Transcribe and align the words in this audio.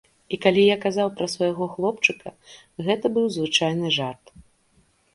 І 0.35 0.37
калі 0.45 0.63
я 0.67 0.77
казаў 0.85 1.11
пра 1.19 1.27
свайго 1.35 1.69
хлопчыка, 1.75 2.27
гэта 2.91 3.15
быў 3.19 3.31
звычайны 3.39 3.97
жарт. 4.01 4.39